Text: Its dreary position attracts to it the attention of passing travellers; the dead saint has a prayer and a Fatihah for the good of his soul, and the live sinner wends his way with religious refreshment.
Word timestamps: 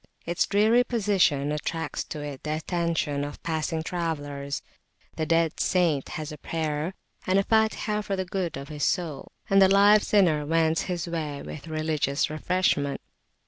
Its 0.25 0.47
dreary 0.47 0.83
position 0.83 1.51
attracts 1.51 2.03
to 2.03 2.21
it 2.21 2.41
the 2.41 2.55
attention 2.55 3.23
of 3.23 3.43
passing 3.43 3.83
travellers; 3.83 4.63
the 5.15 5.27
dead 5.27 5.59
saint 5.59 6.09
has 6.17 6.31
a 6.31 6.39
prayer 6.39 6.95
and 7.27 7.37
a 7.37 7.43
Fatihah 7.43 8.01
for 8.03 8.15
the 8.15 8.25
good 8.25 8.57
of 8.57 8.69
his 8.69 8.83
soul, 8.83 9.31
and 9.47 9.61
the 9.61 9.69
live 9.69 10.01
sinner 10.01 10.43
wends 10.43 10.81
his 10.89 11.07
way 11.07 11.43
with 11.43 11.67
religious 11.67 12.31
refreshment. 12.31 12.99